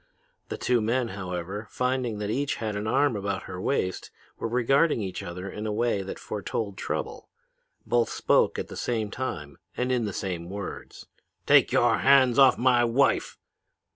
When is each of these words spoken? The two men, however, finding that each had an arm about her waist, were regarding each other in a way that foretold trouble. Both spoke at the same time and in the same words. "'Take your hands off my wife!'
The 0.49 0.57
two 0.57 0.81
men, 0.81 1.09
however, 1.09 1.67
finding 1.69 2.17
that 2.17 2.31
each 2.31 2.55
had 2.55 2.75
an 2.75 2.87
arm 2.87 3.15
about 3.15 3.43
her 3.43 3.61
waist, 3.61 4.09
were 4.39 4.47
regarding 4.47 4.99
each 5.03 5.21
other 5.21 5.47
in 5.47 5.67
a 5.67 5.71
way 5.71 6.01
that 6.01 6.17
foretold 6.17 6.75
trouble. 6.75 7.29
Both 7.85 8.09
spoke 8.09 8.57
at 8.57 8.67
the 8.67 8.75
same 8.75 9.11
time 9.11 9.59
and 9.77 9.91
in 9.91 10.05
the 10.05 10.11
same 10.13 10.49
words. 10.49 11.05
"'Take 11.45 11.71
your 11.71 11.99
hands 11.99 12.39
off 12.39 12.57
my 12.57 12.83
wife!' 12.83 13.37